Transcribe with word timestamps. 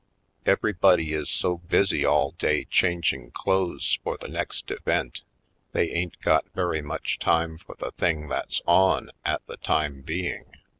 Everybody 0.47 1.13
is 1.13 1.29
so 1.29 1.57
busy 1.59 2.03
all 2.03 2.31
day 2.39 2.65
changing 2.65 3.29
clothes 3.35 3.99
for 4.03 4.17
the 4.17 4.27
next 4.27 4.71
event 4.71 5.21
they 5.73 5.91
ain't 5.91 6.19
got 6.21 6.45
very 6.55 6.81
much 6.81 7.19
time 7.19 7.59
for 7.59 7.75
the 7.77 7.91
thing 7.91 8.27
that's 8.27 8.63
on 8.65 9.11
at 9.23 9.45
the 9.45 9.57
time 9.57 10.01
being. 10.01 10.53